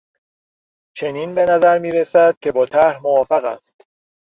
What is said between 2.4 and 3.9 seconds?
که با طرح موافق است.